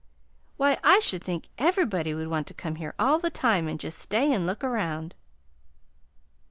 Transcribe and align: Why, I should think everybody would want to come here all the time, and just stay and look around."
Why, 0.57 0.79
I 0.83 0.97
should 0.99 1.23
think 1.23 1.49
everybody 1.59 2.15
would 2.15 2.27
want 2.27 2.47
to 2.47 2.55
come 2.55 2.77
here 2.77 2.95
all 2.97 3.19
the 3.19 3.29
time, 3.29 3.67
and 3.67 3.79
just 3.79 3.99
stay 3.99 4.33
and 4.33 4.47
look 4.47 4.63
around." 4.63 5.13